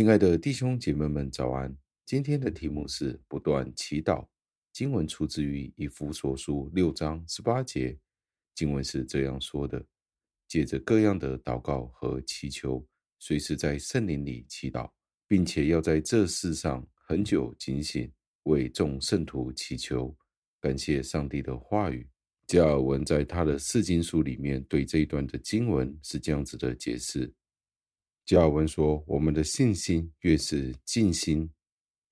[0.00, 1.76] 亲爱的弟兄姐妹们，早安！
[2.06, 4.26] 今天的题目是不断祈祷。
[4.72, 7.98] 经文出自于以弗所书六章十八节。
[8.54, 9.84] 经文是这样说的：
[10.48, 12.82] 借着各样的祷告和祈求，
[13.18, 14.90] 随时在圣灵里祈祷，
[15.28, 18.10] 并且要在这事上恒久警醒，
[18.44, 20.16] 为众圣徒祈求。
[20.62, 22.08] 感谢上帝的话语。
[22.46, 27.30] 加尔文在他的四经书里面对这一段的经文是这样子的解释。
[28.24, 31.50] 加尔文说：“我们的信心越是尽心，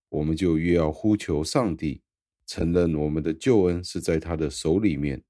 [0.08, 2.02] 我们就越要呼求上帝，
[2.44, 5.22] 承认我们的救恩是在他的手里面。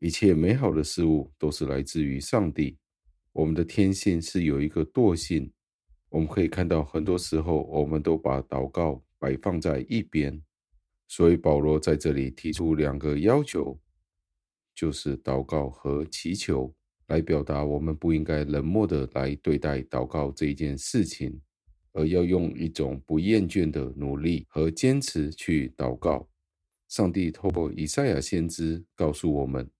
[0.00, 2.78] 一切美好的事物都是来自于上帝。
[3.32, 5.50] 我们的天性是有一个惰性，
[6.10, 10.42] 我们可以看到很多时候，我们都把祷告摆放在一边。
[11.06, 13.80] 所以保罗在这里提出两个要求，
[14.74, 16.74] 就是祷告和祈求。”
[17.08, 21.40] 来表达我们不应该冷漠的来对待祷告这一件事情，
[21.92, 26.28] 而要用一种不厌倦的努力和坚持去祷告。
[26.86, 29.70] 上帝透过以赛亚先知告诉我们，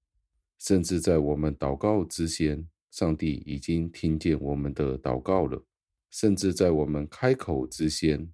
[0.58, 5.62] 甚至在我们祷告之前，上帝已经听见我们的祷告了；
[6.10, 8.30] 甚至在我们开口之前，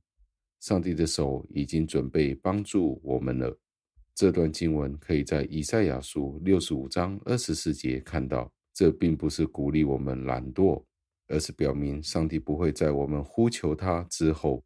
[0.61, 3.59] 上帝的手已经准备帮助我们了。
[4.15, 8.53] 这段经文可以在以赛亚书六十五章二十四节看到。
[8.75, 10.85] 这并不是鼓励我们懒惰，
[11.29, 14.65] 而是表明上帝不会在我们呼求他之后，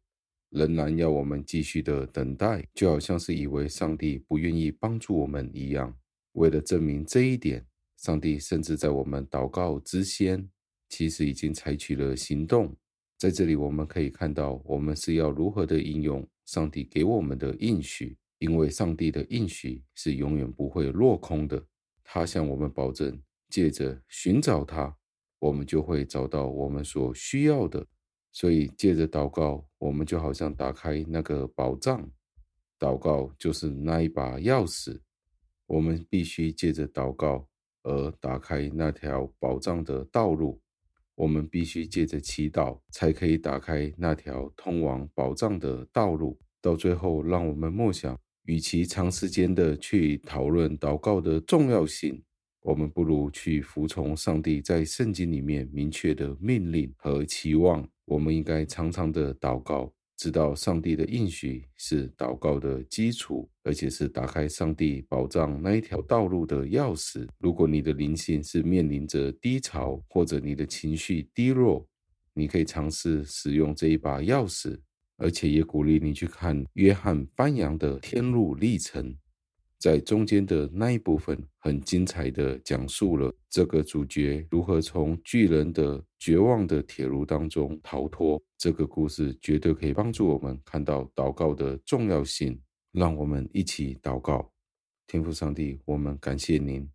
[0.49, 5.95] 仍然要我们继续的等待，就好像是以为上帝不愿意帮助我们一样。
[6.33, 7.63] 为了证明这一点，
[7.97, 10.49] 上帝甚至在我们祷告之先，
[10.89, 12.75] 其实已经采取了行动。
[13.17, 21.63] 在这里，我们可以看到，我们是要如何的应用上帝给我们的应许，因为上帝的应许是永远不会落空的。
[22.03, 23.21] 他向我们保证。
[23.49, 24.95] 借着寻找他，
[25.39, 27.87] 我们就会找到我们所需要的。
[28.31, 32.09] 所以，借着祷告，我们就好像打开那个宝藏。
[32.77, 35.01] 祷告就是那一把钥匙。
[35.65, 37.47] 我们必须借着祷告
[37.83, 40.61] 而打开那条宝藏的道路。
[41.15, 46.39] 我们必须借着祈祷，才可以打开那条通往宝藏的道路。
[46.61, 52.23] 到最后，让我们默想，与其长时间的去讨论祷告的重要性。
[52.61, 57.87] 我们不如去服从上帝在圣经里面明确的命令和期望。
[58.05, 67.27] 我们应该常常的祷告，知道上帝的应许是祷告的基础，而且是打开上帝宝藏那一条道路的钥匙。
[67.37, 71.87] 如果你的灵性是面临着低潮，或者你的情绪低落，
[72.33, 74.77] 你可以尝试使用这一把钥匙，
[75.17, 79.15] 而且也鼓励你去看约翰颁扬的天路历程。
[79.79, 88.41] 在中间的那一部分，很精彩的讲述了这个主角如何从巨人的绝望的铁炉当中逃脱。
[88.57, 92.59] 这个故事绝对可以帮助我们看到祷告的重要性。
[92.91, 94.51] 让我们一起祷告，
[95.05, 96.89] 天父上帝，我们感谢您，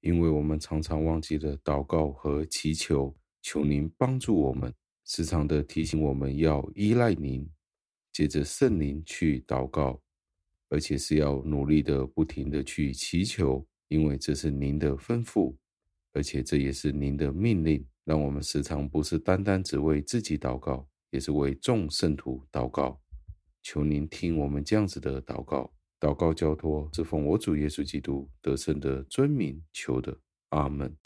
[0.00, 4.72] 因为我们常常忘记了祷告和祈求，求您帮助我们，
[5.04, 7.46] 时常的提醒我们要依赖您，
[8.14, 10.00] 借着圣灵去祷告。
[10.68, 15.54] 而且是要努力的、不停的去祈求，因为这是您的吩咐，
[16.12, 23.00] 而且这也是您的命令，让我们时常不是单单只为自己祷告，也是为众圣徒祷告。
[23.62, 30.18] 求您听我们这样子的祷告，祷告交托，是奉我主耶稣基督得胜的尊名求的，
[30.50, 31.05] 阿门。